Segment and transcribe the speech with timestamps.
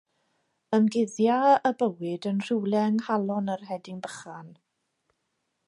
[0.77, 1.35] Ymguddia
[1.69, 4.49] y bywyd yn rhywle yng nghalon yr hedyn bychan.